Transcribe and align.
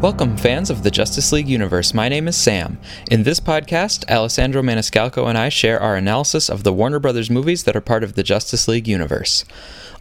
Welcome, 0.00 0.38
fans 0.38 0.70
of 0.70 0.82
the 0.82 0.90
Justice 0.90 1.30
League 1.30 1.46
universe. 1.46 1.92
My 1.92 2.08
name 2.08 2.26
is 2.26 2.34
Sam. 2.34 2.78
In 3.10 3.24
this 3.24 3.38
podcast, 3.38 4.10
Alessandro 4.10 4.62
Maniscalco 4.62 5.28
and 5.28 5.36
I 5.36 5.50
share 5.50 5.78
our 5.78 5.94
analysis 5.94 6.48
of 6.48 6.64
the 6.64 6.72
Warner 6.72 6.98
Brothers 6.98 7.28
movies 7.28 7.64
that 7.64 7.76
are 7.76 7.82
part 7.82 8.02
of 8.02 8.14
the 8.14 8.22
Justice 8.22 8.66
League 8.66 8.88
universe. 8.88 9.44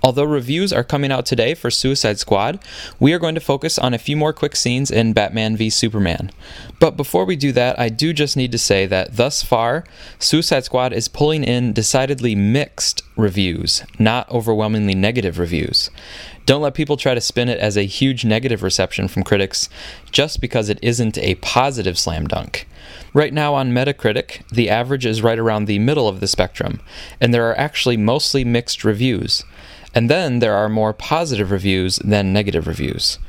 Although 0.01 0.23
reviews 0.23 0.71
are 0.71 0.85
coming 0.85 1.11
out 1.11 1.25
today 1.25 1.53
for 1.53 1.69
Suicide 1.69 2.17
Squad, 2.17 2.59
we 2.97 3.11
are 3.11 3.19
going 3.19 3.35
to 3.35 3.41
focus 3.41 3.77
on 3.77 3.93
a 3.93 3.97
few 3.97 4.15
more 4.15 4.31
quick 4.31 4.55
scenes 4.55 4.89
in 4.89 5.11
Batman 5.11 5.57
v 5.57 5.69
Superman. 5.69 6.31
But 6.79 6.95
before 6.95 7.25
we 7.25 7.35
do 7.35 7.51
that, 7.51 7.77
I 7.77 7.89
do 7.89 8.13
just 8.13 8.37
need 8.37 8.53
to 8.53 8.57
say 8.57 8.85
that 8.85 9.17
thus 9.17 9.43
far, 9.43 9.83
Suicide 10.17 10.63
Squad 10.63 10.93
is 10.93 11.09
pulling 11.09 11.43
in 11.43 11.73
decidedly 11.73 12.35
mixed 12.35 13.03
reviews, 13.17 13.83
not 13.99 14.31
overwhelmingly 14.31 14.95
negative 14.95 15.37
reviews. 15.37 15.89
Don't 16.49 16.63
let 16.63 16.73
people 16.73 16.97
try 16.97 17.13
to 17.13 17.21
spin 17.21 17.47
it 17.47 17.59
as 17.59 17.77
a 17.77 17.83
huge 17.83 18.25
negative 18.25 18.63
reception 18.63 19.07
from 19.07 19.21
critics 19.21 19.69
just 20.09 20.41
because 20.41 20.67
it 20.67 20.79
isn't 20.81 21.15
a 21.19 21.35
positive 21.35 21.95
slam 21.95 22.25
dunk. 22.25 22.67
Right 23.13 23.31
now 23.31 23.53
on 23.53 23.71
Metacritic, 23.71 24.41
the 24.49 24.67
average 24.67 25.05
is 25.05 25.21
right 25.21 25.37
around 25.37 25.65
the 25.65 25.77
middle 25.77 26.07
of 26.07 26.21
the 26.21 26.27
spectrum, 26.27 26.81
and 27.21 27.31
there 27.31 27.47
are 27.47 27.59
actually 27.59 27.97
mostly 27.97 28.43
mixed 28.43 28.83
reviews. 28.83 29.43
And 29.93 30.09
then 30.09 30.39
there 30.39 30.55
are 30.55 30.69
more 30.69 30.91
positive 30.91 31.51
reviews 31.51 31.97
than 31.97 32.33
negative 32.33 32.65
reviews. 32.65 33.19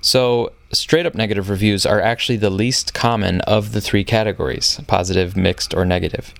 So, 0.00 0.52
straight 0.72 1.04
up 1.04 1.14
negative 1.14 1.50
reviews 1.50 1.84
are 1.84 2.00
actually 2.00 2.38
the 2.38 2.48
least 2.48 2.94
common 2.94 3.42
of 3.42 3.72
the 3.72 3.82
three 3.82 4.04
categories 4.04 4.80
positive, 4.86 5.36
mixed, 5.36 5.74
or 5.74 5.84
negative. 5.84 6.32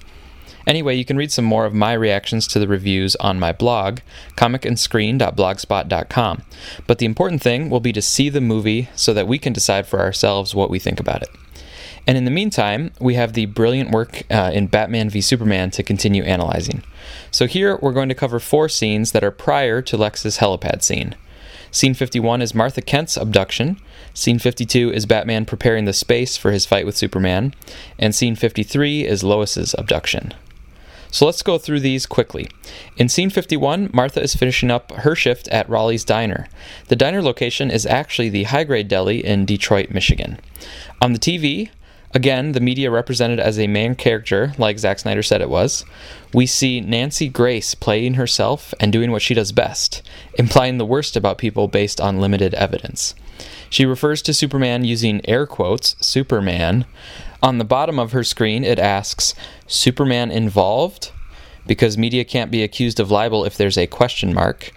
Anyway, 0.67 0.95
you 0.95 1.05
can 1.05 1.17
read 1.17 1.33
some 1.33 1.45
more 1.45 1.65
of 1.65 1.75
my 1.75 1.93
reactions 1.93 2.47
to 2.49 2.59
the 2.59 2.69
reviews 2.69 3.17
on 3.17 3.41
my 3.41 3.53
blog, 3.53 4.01
comicandscreen.blogspot.com. 4.37 6.43
But 6.87 6.99
the 6.99 7.07
important 7.07 7.43
thing 7.43 7.71
will 7.71 7.81
be 7.81 7.93
to 7.93 8.03
see 8.03 8.29
the 8.29 8.41
movie 8.41 8.89
so 8.95 9.15
that 9.15 9.29
we 9.29 9.39
can 9.39 9.53
decide 9.53 9.87
for 9.87 10.01
ourselves 10.01 10.55
what 10.55 10.71
we 10.71 10.79
think 10.79 11.01
about 11.01 11.23
it. 11.23 11.31
And 12.07 12.17
in 12.17 12.25
the 12.25 12.31
meantime, 12.31 12.93
we 12.99 13.15
have 13.15 13.35
the 13.35 13.47
brilliant 13.47 13.91
work 13.91 14.23
uh, 14.31 14.51
in 14.53 14.67
Batman 14.67 15.11
v 15.11 15.21
Superman 15.21 15.71
to 15.73 15.83
continue 15.83 16.23
analyzing. 16.25 16.83
So 17.31 17.47
here 17.47 17.79
we're 17.81 17.93
going 17.93 18.09
to 18.09 18.15
cover 18.15 18.41
four 18.41 18.69
scenes 18.69 19.13
that 19.13 19.25
are 19.25 19.31
prior 19.31 19.83
to 19.83 19.97
Lex's 19.97 20.39
helipad 20.39 20.83
scene. 20.83 21.15
Scene 21.71 21.95
51 21.95 22.43
is 22.43 22.55
Martha 22.55 22.83
Kent's 22.83 23.17
abduction. 23.17 23.81
Scene 24.13 24.41
52 24.41 24.93
is 24.93 25.07
Batman 25.07 25.45
preparing 25.45 25.85
the 25.85 25.93
space 25.93 26.37
for 26.37 26.51
his 26.51 26.67
fight 26.67 26.85
with 26.85 26.97
Superman. 26.97 27.55
And 27.99 28.15
scene 28.15 28.35
53 28.35 29.07
is 29.07 29.23
Lois's 29.23 29.75
abduction. 29.79 30.35
So 31.11 31.27
let's 31.27 31.43
go 31.43 31.59
through 31.59 31.81
these 31.81 32.07
quickly. 32.07 32.49
In 32.97 33.09
scene 33.09 33.31
51, 33.31 33.91
Martha 33.93 34.23
is 34.23 34.35
finishing 34.35 34.71
up 34.71 34.93
her 34.93 35.15
shift 35.15 35.49
at 35.49 35.69
Raleigh's 35.69 36.05
Diner. 36.05 36.49
The 36.89 36.97
diner 36.97 37.21
location 37.21 37.71
is 37.71 37.85
actually 37.85 38.29
the 38.29 38.45
Hygrade 38.45 38.89
deli 38.89 39.25
in 39.25 39.45
Detroit, 39.45 39.91
Michigan. 39.91 40.39
On 41.03 41.13
the 41.13 41.19
TV, 41.19 41.71
again, 42.15 42.53
the 42.53 42.61
media 42.61 42.91
represented 42.91 43.41
as 43.41 43.59
a 43.59 43.67
main 43.67 43.97
character, 43.97 44.53
like 44.57 44.79
Zack 44.79 45.01
Snyder 45.01 45.23
said 45.23 45.41
it 45.41 45.51
was, 45.51 45.85
we 46.33 46.47
see 46.47 46.81
Nancy 46.81 47.29
Grace 47.29 47.75
playing 47.75 48.15
herself 48.15 48.73
and 48.79 48.93
doing 48.93 49.11
what 49.11 49.23
she 49.23 49.35
does 49.35 49.51
best, 49.51 50.03
implying 50.35 50.79
the 50.79 50.87
worst 50.87 51.17
about 51.17 51.39
people 51.39 51.67
based 51.67 52.01
on 52.01 52.21
limited 52.21 52.55
evidence. 52.55 53.15
She 53.71 53.87
refers 53.87 54.21
to 54.23 54.35
Superman 54.35 54.85
using 54.85 55.21
air 55.25 55.47
quotes, 55.47 55.97
Superman, 56.05 56.85
on 57.43 57.59
the 57.59 57.65
bottom 57.65 57.99
of 57.99 58.13
her 58.13 58.25
screen, 58.25 58.65
it 58.65 58.79
asks, 58.79 59.35
Superman 59.67 60.31
involved? 60.31 61.13
Because 61.67 61.97
media 61.97 62.25
can't 62.25 62.51
be 62.51 62.63
accused 62.63 63.01
of 63.01 63.11
libel 63.11 63.45
if 63.45 63.57
there's 63.57 63.79
a 63.79 63.87
question 63.87 64.35
mark. 64.35 64.73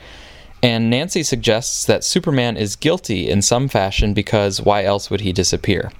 And 0.62 0.90
Nancy 0.90 1.24
suggests 1.24 1.84
that 1.86 2.06
Superman 2.06 2.56
is 2.56 2.78
guilty 2.78 3.30
in 3.30 3.42
some 3.42 3.68
fashion 3.68 4.14
because 4.14 4.62
why 4.62 4.86
else 4.86 5.10
would 5.10 5.22
he 5.22 5.34
disappear? 5.34 5.92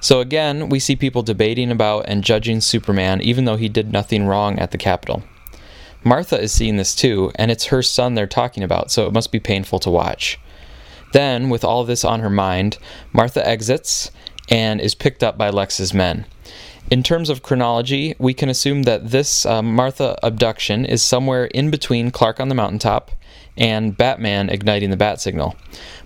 So 0.00 0.20
again, 0.20 0.68
we 0.68 0.80
see 0.80 0.96
people 0.96 1.22
debating 1.22 1.70
about 1.70 2.04
and 2.06 2.22
judging 2.22 2.60
Superman 2.60 3.22
even 3.22 3.46
though 3.46 3.56
he 3.56 3.70
did 3.70 3.92
nothing 3.92 4.26
wrong 4.26 4.58
at 4.58 4.70
the 4.70 4.78
Capitol. 4.78 5.22
Martha 6.04 6.38
is 6.40 6.52
seeing 6.52 6.76
this 6.76 6.94
too, 6.94 7.32
and 7.36 7.50
it's 7.50 7.66
her 7.66 7.82
son 7.82 8.14
they're 8.14 8.26
talking 8.26 8.62
about, 8.62 8.90
so 8.90 9.06
it 9.06 9.12
must 9.12 9.32
be 9.32 9.40
painful 9.40 9.78
to 9.80 9.90
watch. 9.90 10.38
Then, 11.16 11.48
with 11.48 11.64
all 11.64 11.82
this 11.84 12.04
on 12.04 12.20
her 12.20 12.28
mind, 12.28 12.76
Martha 13.10 13.40
exits 13.48 14.10
and 14.50 14.82
is 14.82 14.94
picked 14.94 15.22
up 15.22 15.38
by 15.38 15.48
Lex's 15.48 15.94
men. 15.94 16.26
In 16.90 17.02
terms 17.02 17.30
of 17.30 17.42
chronology, 17.42 18.14
we 18.18 18.34
can 18.34 18.50
assume 18.50 18.82
that 18.82 19.12
this 19.12 19.46
uh, 19.46 19.62
Martha 19.62 20.18
abduction 20.22 20.84
is 20.84 21.02
somewhere 21.02 21.46
in 21.46 21.70
between 21.70 22.10
Clark 22.10 22.38
on 22.38 22.50
the 22.50 22.54
mountaintop 22.54 23.12
and 23.56 23.96
Batman 23.96 24.50
igniting 24.50 24.90
the 24.90 24.96
bat 24.98 25.18
signal. 25.18 25.56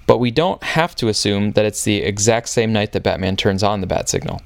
But 0.07 0.19
we 0.19 0.31
don't 0.31 0.63
have 0.63 0.95
to 0.95 1.09
assume 1.09 1.51
that 1.55 1.65
it's 1.65 1.83
the 1.83 2.03
exact 2.03 2.49
same 2.49 2.73
night 2.73 2.93
that 2.93 3.03
Batman 3.03 3.35
turns 3.35 3.65
on 3.65 3.81
the 3.81 3.89
bat 3.89 4.09
signal. 4.09 4.41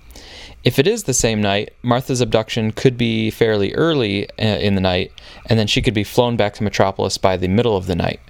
If 0.65 0.79
it 0.79 0.87
is 0.87 1.03
the 1.03 1.13
same 1.13 1.43
night, 1.43 1.75
Martha's 1.83 2.23
abduction 2.23 2.73
could 2.73 2.97
be 2.97 3.31
fairly 3.31 3.75
early 3.75 4.31
uh, 4.39 4.45
in 4.45 4.77
the 4.77 4.81
night, 4.81 5.13
and 5.45 5.59
then 5.59 5.67
she 5.67 5.83
could 5.83 5.93
be 5.93 6.05
flown 6.05 6.39
back 6.39 6.55
to 6.55 6.65
Metropolis 6.65 7.19
by 7.19 7.37
the 7.37 7.49
middle 7.49 7.77
of 7.77 7.87
the 7.87 7.95
night. 7.95 8.21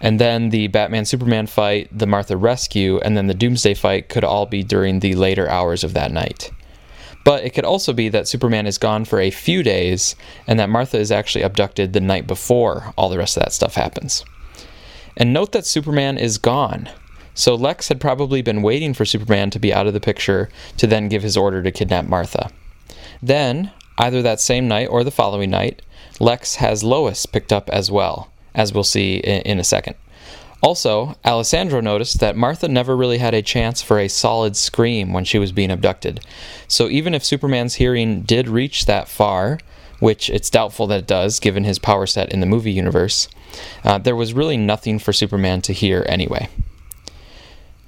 And 0.00 0.18
then 0.18 0.48
the 0.48 0.68
Batman 0.68 1.04
Superman 1.04 1.46
fight, 1.46 1.88
the 1.96 2.06
Martha 2.06 2.36
rescue, 2.36 2.98
and 2.98 3.16
then 3.16 3.26
the 3.26 3.34
Doomsday 3.34 3.74
fight 3.74 4.08
could 4.08 4.24
all 4.24 4.46
be 4.46 4.62
during 4.62 5.00
the 5.00 5.14
later 5.14 5.48
hours 5.48 5.84
of 5.84 5.92
that 5.94 6.10
night. 6.10 6.50
But 7.22 7.44
it 7.44 7.50
could 7.50 7.66
also 7.66 7.92
be 7.92 8.08
that 8.08 8.26
Superman 8.26 8.66
is 8.66 8.78
gone 8.78 9.04
for 9.04 9.20
a 9.20 9.30
few 9.30 9.62
days 9.62 10.16
and 10.46 10.58
that 10.58 10.70
Martha 10.70 10.98
is 10.98 11.12
actually 11.12 11.42
abducted 11.42 11.92
the 11.92 12.00
night 12.00 12.26
before 12.26 12.94
all 12.96 13.10
the 13.10 13.18
rest 13.18 13.36
of 13.36 13.42
that 13.42 13.52
stuff 13.52 13.74
happens. 13.74 14.24
And 15.18 15.32
note 15.32 15.52
that 15.52 15.66
Superman 15.66 16.16
is 16.16 16.38
gone. 16.38 16.88
So 17.34 17.54
Lex 17.54 17.88
had 17.88 18.00
probably 18.00 18.40
been 18.40 18.62
waiting 18.62 18.94
for 18.94 19.04
Superman 19.04 19.50
to 19.50 19.58
be 19.58 19.72
out 19.72 19.86
of 19.86 19.92
the 19.92 20.00
picture 20.00 20.48
to 20.78 20.86
then 20.86 21.08
give 21.08 21.22
his 21.22 21.36
order 21.36 21.62
to 21.62 21.70
kidnap 21.70 22.06
Martha. 22.06 22.50
Then, 23.22 23.70
either 23.98 24.22
that 24.22 24.40
same 24.40 24.66
night 24.66 24.88
or 24.88 25.04
the 25.04 25.10
following 25.10 25.50
night, 25.50 25.82
Lex 26.18 26.56
has 26.56 26.82
Lois 26.82 27.26
picked 27.26 27.52
up 27.52 27.68
as 27.68 27.90
well 27.90 28.30
as 28.54 28.72
we'll 28.72 28.84
see 28.84 29.16
in, 29.16 29.58
a 29.58 29.64
second. 29.64 29.96
Also, 30.62 31.16
Alessandro 31.24 31.80
noticed 31.80 32.20
that 32.20 32.36
Martha 32.36 32.68
never 32.68 32.96
really 32.96 33.18
had 33.18 33.32
a 33.32 33.42
chance 33.42 33.80
for 33.80 33.98
a 33.98 34.08
solid 34.08 34.56
scream 34.56 35.12
when 35.12 35.24
she 35.24 35.38
was 35.38 35.52
being 35.52 35.70
abducted. 35.70 36.20
So 36.68 36.88
even 36.88 37.14
if 37.14 37.24
Superman's 37.24 37.76
hearing 37.76 38.22
did 38.22 38.48
reach 38.48 38.84
that 38.84 39.08
far, 39.08 39.58
which 40.00 40.28
it's 40.28 40.50
doubtful 40.50 40.86
that 40.88 41.00
it 41.00 41.06
does 41.06 41.40
given 41.40 41.64
his 41.64 41.78
power 41.78 42.06
set 42.06 42.32
in 42.32 42.40
the 42.40 42.46
movie 42.46 42.72
universe, 42.72 43.28
uh, 43.84 43.98
there 43.98 44.16
was 44.16 44.34
really 44.34 44.56
nothing 44.56 44.98
for 44.98 45.12
Superman 45.12 45.62
to 45.62 45.72
hear 45.72 46.04
anyway. 46.08 46.48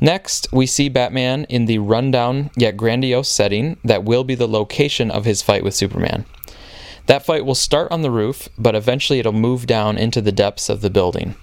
Next, 0.01 0.49
we 0.53 0.67
see 0.67 0.89
Batman 0.89 1.45
in 1.45 1.67
the 1.67 1.79
rundown 1.79 2.51
yet 2.57 2.77
grandiose 2.77 3.29
setting 3.29 3.77
that 3.85 4.03
will 4.03 4.25
be 4.25 4.35
the 4.35 4.49
location 4.49 5.13
of 5.13 5.25
his 5.25 5.43
fight 5.43 5.63
with 5.63 5.75
Superman. 5.75 6.25
That 7.07 7.25
fight 7.25 7.45
will 7.45 7.55
start 7.55 7.91
on 7.91 8.03
the 8.03 8.11
roof, 8.11 8.49
but 8.57 8.75
eventually 8.75 9.19
it'll 9.19 9.33
move 9.33 9.67
down 9.67 9.99
into 9.99 10.21
the 10.21 10.33
depths 10.33 10.69
of 10.69 10.81
the 10.81 10.91
building. 10.91 11.35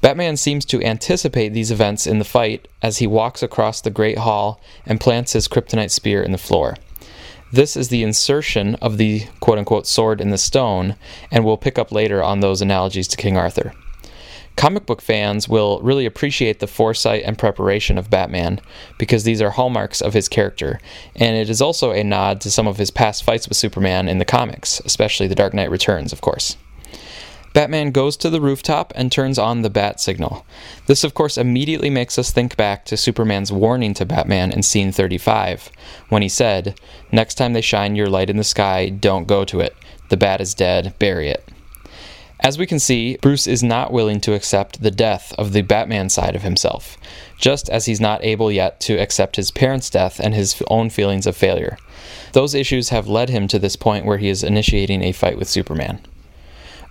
Batman 0.00 0.36
seems 0.36 0.64
to 0.66 0.82
anticipate 0.82 1.50
these 1.50 1.70
events 1.70 2.06
in 2.06 2.18
the 2.18 2.24
fight 2.24 2.68
as 2.82 2.98
he 2.98 3.06
walks 3.06 3.42
across 3.42 3.80
the 3.80 3.90
Great 3.90 4.18
Hall 4.18 4.60
and 4.86 5.00
plants 5.00 5.32
his 5.32 5.48
kryptonite 5.48 5.90
spear 5.90 6.22
in 6.22 6.32
the 6.32 6.38
floor. 6.38 6.76
This 7.52 7.76
is 7.76 7.88
the 7.88 8.02
insertion 8.02 8.76
of 8.76 8.98
the 8.98 9.26
quote 9.40 9.58
unquote 9.58 9.86
sword 9.86 10.20
in 10.20 10.30
the 10.30 10.38
stone, 10.38 10.96
and 11.30 11.44
we'll 11.44 11.56
pick 11.56 11.78
up 11.78 11.90
later 11.90 12.22
on 12.22 12.40
those 12.40 12.62
analogies 12.62 13.08
to 13.08 13.16
King 13.16 13.36
Arthur. 13.36 13.72
Comic 14.58 14.86
book 14.86 15.00
fans 15.00 15.48
will 15.48 15.78
really 15.82 16.04
appreciate 16.04 16.58
the 16.58 16.66
foresight 16.66 17.22
and 17.24 17.38
preparation 17.38 17.96
of 17.96 18.10
Batman 18.10 18.60
because 18.98 19.22
these 19.22 19.40
are 19.40 19.50
hallmarks 19.50 20.00
of 20.00 20.14
his 20.14 20.28
character, 20.28 20.80
and 21.14 21.36
it 21.36 21.48
is 21.48 21.62
also 21.62 21.92
a 21.92 22.02
nod 22.02 22.40
to 22.40 22.50
some 22.50 22.66
of 22.66 22.76
his 22.76 22.90
past 22.90 23.22
fights 23.22 23.48
with 23.48 23.56
Superman 23.56 24.08
in 24.08 24.18
the 24.18 24.24
comics, 24.24 24.80
especially 24.84 25.28
The 25.28 25.36
Dark 25.36 25.54
Knight 25.54 25.70
Returns, 25.70 26.12
of 26.12 26.22
course. 26.22 26.56
Batman 27.52 27.92
goes 27.92 28.16
to 28.16 28.30
the 28.30 28.40
rooftop 28.40 28.92
and 28.96 29.12
turns 29.12 29.38
on 29.38 29.62
the 29.62 29.70
bat 29.70 30.00
signal. 30.00 30.44
This, 30.86 31.04
of 31.04 31.14
course, 31.14 31.38
immediately 31.38 31.88
makes 31.88 32.18
us 32.18 32.32
think 32.32 32.56
back 32.56 32.84
to 32.86 32.96
Superman's 32.96 33.52
warning 33.52 33.94
to 33.94 34.04
Batman 34.04 34.50
in 34.50 34.64
scene 34.64 34.90
35, 34.90 35.70
when 36.08 36.22
he 36.22 36.28
said, 36.28 36.80
Next 37.12 37.36
time 37.36 37.52
they 37.52 37.60
shine 37.60 37.94
your 37.94 38.08
light 38.08 38.28
in 38.28 38.38
the 38.38 38.42
sky, 38.42 38.88
don't 38.88 39.28
go 39.28 39.44
to 39.44 39.60
it. 39.60 39.76
The 40.08 40.16
bat 40.16 40.40
is 40.40 40.52
dead, 40.52 40.94
bury 40.98 41.28
it. 41.28 41.48
As 42.40 42.56
we 42.56 42.66
can 42.66 42.78
see, 42.78 43.16
Bruce 43.20 43.48
is 43.48 43.64
not 43.64 43.92
willing 43.92 44.20
to 44.20 44.32
accept 44.32 44.80
the 44.80 44.92
death 44.92 45.34
of 45.36 45.52
the 45.52 45.62
Batman 45.62 46.08
side 46.08 46.36
of 46.36 46.42
himself, 46.42 46.96
just 47.36 47.68
as 47.68 47.86
he's 47.86 48.00
not 48.00 48.24
able 48.24 48.52
yet 48.52 48.78
to 48.82 48.96
accept 48.96 49.36
his 49.36 49.50
parents' 49.50 49.90
death 49.90 50.20
and 50.20 50.34
his 50.34 50.62
own 50.68 50.88
feelings 50.88 51.26
of 51.26 51.36
failure. 51.36 51.76
Those 52.32 52.54
issues 52.54 52.90
have 52.90 53.08
led 53.08 53.28
him 53.28 53.48
to 53.48 53.58
this 53.58 53.74
point 53.74 54.06
where 54.06 54.18
he 54.18 54.28
is 54.28 54.44
initiating 54.44 55.02
a 55.02 55.12
fight 55.12 55.36
with 55.36 55.48
Superman. 55.48 56.00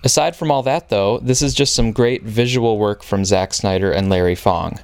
Aside 0.04 0.36
from 0.36 0.50
all 0.50 0.62
that, 0.62 0.90
though, 0.90 1.18
this 1.18 1.40
is 1.40 1.54
just 1.54 1.74
some 1.74 1.92
great 1.92 2.22
visual 2.24 2.78
work 2.78 3.02
from 3.02 3.24
Zack 3.24 3.54
Snyder 3.54 3.90
and 3.90 4.10
Larry 4.10 4.34
Fong. 4.34 4.78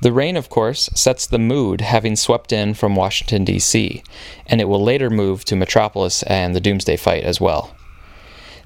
The 0.00 0.12
rain, 0.12 0.36
of 0.36 0.48
course, 0.48 0.88
sets 0.94 1.26
the 1.26 1.38
mood 1.38 1.82
having 1.82 2.16
swept 2.16 2.52
in 2.52 2.74
from 2.74 2.96
Washington, 2.96 3.44
D.C., 3.44 4.02
and 4.46 4.60
it 4.60 4.68
will 4.68 4.82
later 4.82 5.10
move 5.10 5.44
to 5.44 5.56
Metropolis 5.56 6.22
and 6.24 6.54
the 6.54 6.60
Doomsday 6.60 6.96
fight 6.96 7.22
as 7.22 7.40
well. 7.40 7.75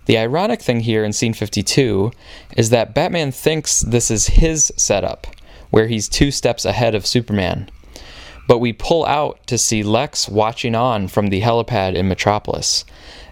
The 0.07 0.19
ironic 0.19 0.61
thing 0.63 0.81
here 0.81 1.05
in 1.05 1.13
scene 1.13 1.35
52 1.35 2.11
is 2.57 2.71
that 2.71 2.95
Batman 2.95 3.31
thinks 3.33 3.81
this 3.81 4.11
is 4.11 4.27
his 4.29 4.73
setup, 4.77 5.27
where 5.71 5.87
he's 5.87 6.09
two 6.09 6.31
steps 6.31 6.65
ahead 6.65 6.95
of 6.95 7.07
Superman. 7.07 7.71
but 8.49 8.59
we 8.59 8.73
pull 8.73 9.07
out 9.07 9.39
to 9.47 9.57
see 9.57 9.85
Lex 9.85 10.29
watching 10.29 10.75
on 10.75 11.07
from 11.07 11.29
the 11.29 11.41
helipad 11.41 11.95
in 11.95 12.09
Metropolis. 12.09 12.85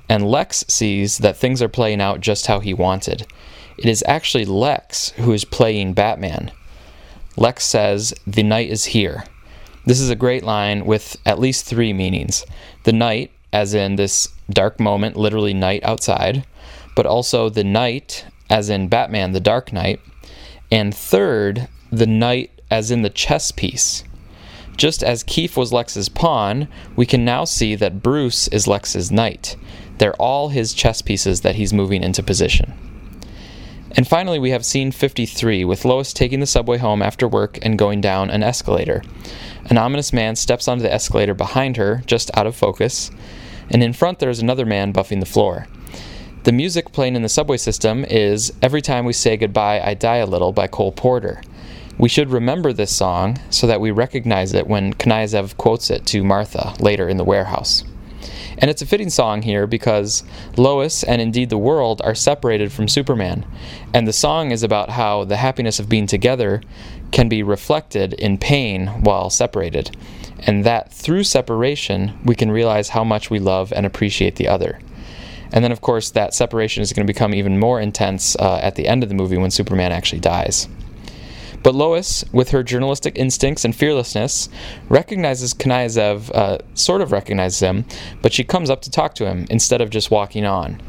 And 0.09 0.31
Lex 0.31 0.65
sees 0.69 1.19
that 1.19 1.37
things 1.37 1.61
are 1.61 1.69
playing 1.69 2.01
out 2.01 2.21
just 2.21 2.47
how 2.47 2.61
he 2.61 2.73
wanted. 2.73 3.27
It 3.79 3.87
is 3.87 4.05
actually 4.07 4.45
Lex 4.45 5.11
who 5.17 5.33
is 5.33 5.45
playing 5.45 5.95
Batman. 5.95 6.53
Lex 7.37 7.65
says, 7.67 8.15
The 8.29 8.45
night 8.45 8.71
is 8.71 8.85
here. 8.87 9.25
This 9.87 9.99
is 9.99 10.09
a 10.09 10.15
great 10.15 10.45
line 10.45 10.87
with 10.87 11.17
at 11.27 11.41
least 11.41 11.65
three 11.65 11.93
meanings. 11.93 12.47
The 12.85 12.93
night, 12.93 13.33
as 13.53 13.75
in 13.75 13.97
this 13.97 14.29
dark 14.49 14.79
moment, 14.79 15.17
literally 15.17 15.53
night 15.53 15.83
outside, 15.83 16.45
but 16.99 17.07
also 17.07 17.49
the 17.49 17.63
night, 17.63 18.25
as 18.51 18.69
in 18.69 18.89
Batman, 18.89 19.31
the 19.31 19.39
Dark 19.39 19.73
Knight, 19.73 20.01
and 20.69 20.93
third, 20.93 21.69
the 21.93 22.09
knight, 22.09 22.51
as 22.73 22.91
in 22.91 23.03
the 23.03 23.09
chess 23.09 23.53
piece. 23.53 24.03
Just 24.77 25.05
as 25.05 25.23
Keefe 25.23 25.57
was 25.57 25.73
Lex's 25.73 26.09
pawn, 26.09 26.67
we 26.97 27.07
can 27.07 27.25
now 27.25 27.45
see 27.45 27.77
that 27.77 28.03
Bruce 28.03 28.49
is 28.49 28.67
Lex's 28.67 29.13
knight. 29.13 29.55
They're 29.99 30.17
all 30.17 30.49
his 30.49 30.75
chess 30.75 31.01
pieces 31.01 31.43
that 31.43 31.55
he's 31.55 31.73
moving 31.73 32.03
into 32.03 32.21
position. 32.21 32.73
And 33.93 34.09
finally, 34.09 34.41
we 34.41 34.51
have 34.51 34.67
scene 34.67 34.91
53 34.91 35.65
with 35.65 35.85
Lois 35.85 36.13
taking 36.13 36.41
the 36.41 36.47
subway 36.47 36.79
home 36.79 37.01
after 37.01 37.29
work 37.29 37.61
and 37.63 37.79
going 37.79 38.01
down 38.01 38.29
an 38.29 38.43
escalator. 38.43 39.05
An 39.67 39.79
ominous 39.79 40.13
man 40.13 40.35
steps 40.35 40.67
onto 40.67 40.83
the 40.83 40.93
escalator 40.93 41.35
behind 41.35 41.77
her, 41.77 42.03
just 42.07 42.37
out 42.37 42.49
of 42.49 42.57
focus, 42.57 43.13
and 43.71 43.85
in 43.85 43.93
front 43.93 44.19
there 44.19 44.31
is 44.31 44.41
another 44.41 44.67
man 44.67 44.93
buffing 44.93 45.21
the 45.21 45.27
floor. 45.27 45.69
The 46.49 46.53
music 46.53 46.93
playing 46.93 47.15
in 47.15 47.21
the 47.21 47.29
subway 47.29 47.59
system 47.59 48.07
is 48.07 48.55
Every 48.63 48.81
Time 48.81 49.05
We 49.05 49.13
Say 49.13 49.37
Goodbye, 49.37 49.83
I 49.83 49.93
Die 49.93 50.17
a 50.17 50.25
Little 50.25 50.51
by 50.51 50.67
Cole 50.67 50.93
Porter. 50.93 51.43
We 51.99 52.09
should 52.09 52.31
remember 52.31 52.73
this 52.73 52.91
song 52.91 53.39
so 53.51 53.67
that 53.67 53.83
we 53.83 53.91
recognize 53.91 54.55
it 54.55 54.67
when 54.67 54.95
Knyazev 54.95 55.59
quotes 55.59 55.91
it 55.91 56.07
to 56.07 56.25
Martha 56.25 56.75
later 56.81 57.07
in 57.07 57.19
the 57.19 57.25
warehouse. 57.25 57.85
And 58.57 58.71
it's 58.71 58.81
a 58.81 58.87
fitting 58.87 59.11
song 59.11 59.43
here 59.43 59.67
because 59.67 60.25
Lois 60.57 61.05
and 61.05 61.21
indeed 61.21 61.51
the 61.51 61.59
world 61.59 62.01
are 62.03 62.15
separated 62.15 62.73
from 62.73 62.89
Superman. 62.89 63.45
And 63.93 64.09
the 64.09 64.15
song 64.15 64.51
is 64.51 64.63
about 64.63 64.89
how 64.89 65.25
the 65.25 65.37
happiness 65.37 65.79
of 65.79 65.91
being 65.91 66.07
together 66.07 66.63
can 67.13 67.29
be 67.29 67.43
reflected 67.43 68.15
in 68.15 68.39
pain 68.39 68.87
while 69.03 69.29
separated. 69.29 69.95
And 70.47 70.65
that 70.65 70.95
through 70.95 71.25
separation, 71.25 72.19
we 72.25 72.35
can 72.35 72.51
realize 72.51 72.89
how 72.89 73.05
much 73.05 73.29
we 73.29 73.39
love 73.39 73.71
and 73.71 73.85
appreciate 73.85 74.37
the 74.37 74.49
other. 74.49 74.81
And 75.53 75.65
then, 75.65 75.73
of 75.73 75.81
course, 75.81 76.11
that 76.11 76.35
separation 76.35 76.83
is 76.83 76.93
going 76.93 77.07
to 77.07 77.13
become 77.13 77.35
even 77.35 77.59
more 77.59 77.81
intense 77.81 78.37
uh, 78.37 78.59
at 78.63 78.75
the 78.75 78.87
end 78.87 79.03
of 79.03 79.09
the 79.09 79.15
movie 79.15 79.39
when 79.39 79.51
Superman 79.51 79.93
actually 79.93 80.21
dies. 80.21 80.69
But 81.63 81.75
Lois, 81.75 82.25
with 82.33 82.51
her 82.51 82.63
journalistic 82.63 83.19
instincts 83.19 83.65
and 83.65 83.75
fearlessness, 83.75 84.49
recognizes 84.89 85.55
Knyazev, 85.55 86.31
uh, 86.35 86.59
sort 86.75 87.01
of 87.01 87.13
recognizes 87.13 87.61
him, 87.61 87.85
but 88.23 88.33
she 88.33 88.45
comes 88.45 88.71
up 88.71 88.83
to 88.83 88.91
talk 88.91 89.15
to 89.17 89.27
him 89.27 89.47
instead 89.51 89.81
of 89.81 89.91
just 89.91 90.11
walking 90.11 90.45
on. 90.45 90.81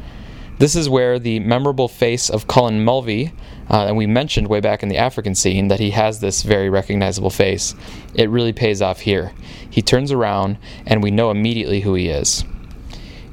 This 0.58 0.76
is 0.76 0.90
where 0.90 1.18
the 1.18 1.40
memorable 1.40 1.88
face 1.88 2.28
of 2.28 2.46
Callan 2.46 2.84
Mulvey, 2.84 3.32
uh, 3.70 3.86
and 3.86 3.96
we 3.96 4.06
mentioned 4.06 4.48
way 4.48 4.60
back 4.60 4.82
in 4.82 4.90
the 4.90 4.98
African 4.98 5.34
scene 5.34 5.68
that 5.68 5.80
he 5.80 5.90
has 5.92 6.20
this 6.20 6.42
very 6.42 6.68
recognizable 6.68 7.30
face, 7.30 7.74
it 8.14 8.28
really 8.28 8.52
pays 8.52 8.82
off 8.82 9.00
here. 9.00 9.32
He 9.70 9.80
turns 9.80 10.12
around, 10.12 10.58
and 10.86 11.02
we 11.02 11.10
know 11.10 11.30
immediately 11.30 11.80
who 11.80 11.94
he 11.94 12.10
is. 12.10 12.44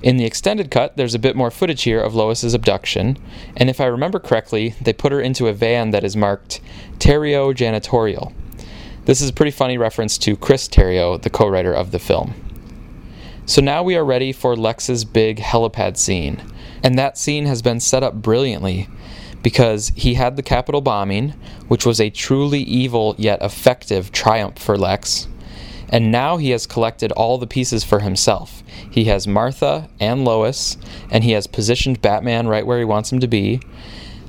In 0.08 0.16
the 0.16 0.24
extended 0.24 0.72
cut, 0.72 0.96
there's 0.96 1.16
a 1.16 1.20
bit 1.20 1.36
more 1.36 1.52
footage 1.52 1.84
here 1.84 2.00
of 2.00 2.16
Lois's 2.16 2.54
abduction, 2.54 3.18
and 3.58 3.70
if 3.70 3.82
I 3.82 3.88
remember 3.88 4.20
correctly, 4.20 4.74
they 4.80 4.94
put 4.94 5.12
her 5.12 5.20
into 5.20 5.50
a 5.50 5.54
van 5.54 5.92
that 5.92 6.06
is 6.06 6.16
marked 6.16 6.62
Terrio 6.98 7.54
Janitorial. 7.54 8.32
This 9.04 9.20
is 9.20 9.30
a 9.30 9.34
pretty 9.34 9.52
funny 9.52 9.78
reference 9.78 10.18
to 10.20 10.38
Chris 10.38 10.70
Terrio, 10.70 11.22
the 11.22 11.30
co 11.30 11.50
writer 11.50 11.74
of 11.74 11.92
the 11.92 12.00
film. 12.00 12.36
So 13.46 13.62
now 13.62 13.84
we 13.84 13.98
are 13.98 14.06
ready 14.06 14.32
for 14.32 14.56
Lex's 14.56 15.04
big 15.04 15.40
helipad 15.40 15.98
scene, 15.98 16.42
and 16.82 16.98
that 16.98 17.18
scene 17.18 17.46
has 17.46 17.62
been 17.62 17.82
set 17.82 18.02
up 18.02 18.14
brilliantly 18.14 18.88
because 19.44 19.92
he 19.94 20.14
had 20.14 20.38
the 20.38 20.42
Capitol 20.42 20.80
bombing, 20.80 21.32
which 21.68 21.86
was 21.86 22.00
a 22.00 22.10
truly 22.10 22.62
evil 22.62 23.14
yet 23.18 23.42
effective 23.42 24.14
triumph 24.14 24.58
for 24.58 24.78
Lex. 24.78 25.28
And 25.90 26.12
now 26.12 26.38
he 26.38 26.50
has 26.52 26.68
collected 26.68 27.12
all 27.14 27.38
the 27.38 27.48
pieces 27.48 27.84
for 27.84 28.00
himself. 28.00 28.62
He 28.90 29.06
has 29.06 29.28
Martha 29.28 29.90
and 30.00 30.26
Lois, 30.26 30.78
and 31.10 31.24
he 31.24 31.32
has 31.32 31.48
positioned 31.48 32.02
Batman 32.02 32.48
right 32.48 32.66
where 32.66 32.80
he 32.80 32.86
wants 32.86 33.12
him 33.12 33.20
to 33.20 33.28
be. 33.28 33.62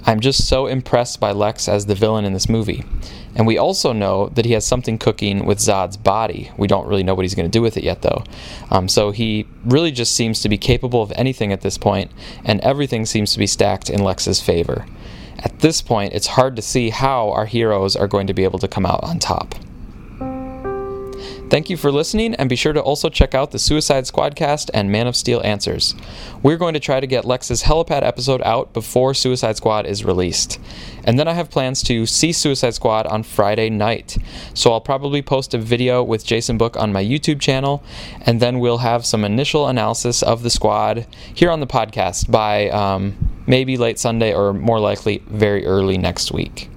I'm 0.04 0.20
just 0.20 0.48
so 0.48 0.66
impressed 0.66 1.20
by 1.20 1.32
Lex 1.32 1.68
as 1.68 1.86
the 1.86 1.94
villain 1.94 2.24
in 2.24 2.32
this 2.32 2.48
movie. 2.48 2.84
And 3.34 3.46
we 3.46 3.58
also 3.58 3.92
know 3.92 4.28
that 4.30 4.46
he 4.46 4.52
has 4.52 4.66
something 4.66 4.98
cooking 4.98 5.44
with 5.44 5.58
Zod's 5.58 5.96
body. 5.96 6.50
We 6.56 6.66
don't 6.66 6.88
really 6.88 7.02
know 7.02 7.14
what 7.14 7.24
he's 7.24 7.34
going 7.34 7.50
to 7.50 7.58
do 7.58 7.62
with 7.62 7.76
it 7.76 7.84
yet, 7.84 8.02
though. 8.02 8.24
Um, 8.70 8.88
so 8.88 9.10
he 9.10 9.46
really 9.64 9.92
just 9.92 10.14
seems 10.14 10.40
to 10.42 10.48
be 10.48 10.56
capable 10.56 11.02
of 11.02 11.12
anything 11.14 11.52
at 11.52 11.60
this 11.60 11.76
point, 11.76 12.10
and 12.44 12.60
everything 12.62 13.04
seems 13.04 13.32
to 13.32 13.38
be 13.38 13.46
stacked 13.46 13.90
in 13.90 14.02
Lex's 14.02 14.40
favor. 14.40 14.86
At 15.40 15.60
this 15.60 15.82
point, 15.82 16.14
it's 16.14 16.26
hard 16.28 16.56
to 16.56 16.62
see 16.62 16.90
how 16.90 17.30
our 17.30 17.46
heroes 17.46 17.94
are 17.94 18.08
going 18.08 18.26
to 18.28 18.34
be 18.34 18.44
able 18.44 18.58
to 18.60 18.68
come 18.68 18.86
out 18.86 19.04
on 19.04 19.18
top. 19.18 19.54
Thank 21.50 21.70
you 21.70 21.78
for 21.78 21.90
listening, 21.90 22.34
and 22.34 22.46
be 22.46 22.56
sure 22.56 22.74
to 22.74 22.82
also 22.82 23.08
check 23.08 23.34
out 23.34 23.52
the 23.52 23.58
Suicide 23.58 24.04
Squadcast 24.04 24.68
and 24.74 24.92
Man 24.92 25.06
of 25.06 25.16
Steel 25.16 25.40
Answers. 25.42 25.94
We're 26.42 26.58
going 26.58 26.74
to 26.74 26.80
try 26.80 27.00
to 27.00 27.06
get 27.06 27.24
Lex's 27.24 27.62
helipad 27.62 28.02
episode 28.02 28.42
out 28.42 28.74
before 28.74 29.14
Suicide 29.14 29.56
Squad 29.56 29.86
is 29.86 30.04
released. 30.04 30.60
And 31.04 31.18
then 31.18 31.26
I 31.26 31.32
have 31.32 31.48
plans 31.48 31.82
to 31.84 32.04
see 32.04 32.32
Suicide 32.32 32.74
Squad 32.74 33.06
on 33.06 33.22
Friday 33.22 33.70
night. 33.70 34.18
So 34.52 34.72
I'll 34.72 34.82
probably 34.82 35.22
post 35.22 35.54
a 35.54 35.58
video 35.58 36.02
with 36.02 36.22
Jason 36.22 36.58
Book 36.58 36.76
on 36.76 36.92
my 36.92 37.02
YouTube 37.02 37.40
channel, 37.40 37.82
and 38.20 38.40
then 38.40 38.58
we'll 38.58 38.78
have 38.78 39.06
some 39.06 39.24
initial 39.24 39.68
analysis 39.68 40.22
of 40.22 40.42
the 40.42 40.50
squad 40.50 41.06
here 41.34 41.50
on 41.50 41.60
the 41.60 41.66
podcast 41.66 42.30
by 42.30 42.68
um, 42.68 43.16
maybe 43.46 43.78
late 43.78 43.98
Sunday 43.98 44.34
or 44.34 44.52
more 44.52 44.80
likely 44.80 45.22
very 45.28 45.64
early 45.64 45.96
next 45.96 46.30
week. 46.30 46.68